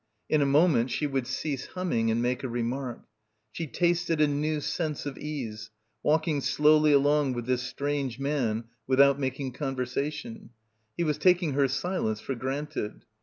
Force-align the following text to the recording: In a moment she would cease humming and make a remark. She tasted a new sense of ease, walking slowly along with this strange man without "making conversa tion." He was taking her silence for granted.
In 0.29 0.41
a 0.41 0.47
moment 0.47 0.89
she 0.89 1.05
would 1.05 1.27
cease 1.27 1.67
humming 1.67 2.09
and 2.09 2.23
make 2.23 2.43
a 2.43 2.49
remark. 2.49 3.03
She 3.51 3.67
tasted 3.67 4.19
a 4.19 4.25
new 4.25 4.59
sense 4.59 5.05
of 5.05 5.15
ease, 5.15 5.69
walking 6.01 6.41
slowly 6.41 6.91
along 6.91 7.33
with 7.33 7.45
this 7.45 7.61
strange 7.61 8.17
man 8.17 8.63
without 8.87 9.19
"making 9.19 9.53
conversa 9.53 10.11
tion." 10.11 10.49
He 10.97 11.03
was 11.03 11.19
taking 11.19 11.53
her 11.53 11.67
silence 11.67 12.19
for 12.19 12.33
granted. 12.33 13.05